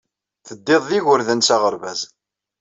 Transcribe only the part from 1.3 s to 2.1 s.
s aɣerbaz.